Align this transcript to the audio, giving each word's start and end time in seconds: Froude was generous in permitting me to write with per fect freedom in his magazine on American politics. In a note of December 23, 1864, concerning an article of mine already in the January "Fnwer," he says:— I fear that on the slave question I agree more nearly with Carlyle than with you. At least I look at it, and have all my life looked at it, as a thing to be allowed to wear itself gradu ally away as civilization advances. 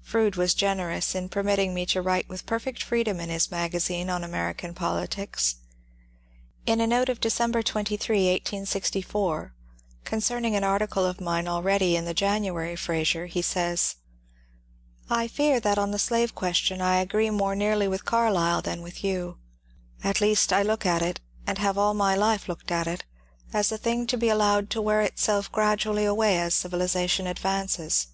Froude 0.00 0.34
was 0.34 0.54
generous 0.54 1.14
in 1.14 1.28
permitting 1.28 1.72
me 1.72 1.86
to 1.86 2.02
write 2.02 2.28
with 2.28 2.46
per 2.46 2.58
fect 2.58 2.82
freedom 2.82 3.20
in 3.20 3.28
his 3.28 3.48
magazine 3.48 4.10
on 4.10 4.24
American 4.24 4.74
politics. 4.74 5.54
In 6.66 6.80
a 6.80 6.86
note 6.88 7.08
of 7.08 7.20
December 7.20 7.62
23, 7.62 8.26
1864, 8.30 9.54
concerning 10.04 10.56
an 10.56 10.64
article 10.64 11.06
of 11.06 11.20
mine 11.20 11.46
already 11.46 11.94
in 11.94 12.06
the 12.06 12.12
January 12.12 12.74
"Fnwer," 12.74 13.28
he 13.28 13.40
says:— 13.40 13.94
I 15.08 15.28
fear 15.28 15.60
that 15.60 15.78
on 15.78 15.92
the 15.92 15.96
slave 16.00 16.34
question 16.34 16.80
I 16.80 16.96
agree 16.96 17.30
more 17.30 17.54
nearly 17.54 17.86
with 17.86 18.04
Carlyle 18.04 18.62
than 18.62 18.82
with 18.82 19.04
you. 19.04 19.38
At 20.02 20.20
least 20.20 20.52
I 20.52 20.64
look 20.64 20.84
at 20.84 21.02
it, 21.02 21.20
and 21.46 21.58
have 21.58 21.78
all 21.78 21.94
my 21.94 22.16
life 22.16 22.48
looked 22.48 22.72
at 22.72 22.88
it, 22.88 23.04
as 23.52 23.70
a 23.70 23.78
thing 23.78 24.08
to 24.08 24.16
be 24.16 24.28
allowed 24.28 24.70
to 24.70 24.82
wear 24.82 25.02
itself 25.02 25.52
gradu 25.52 25.86
ally 25.86 26.02
away 26.02 26.40
as 26.40 26.52
civilization 26.52 27.28
advances. 27.28 28.08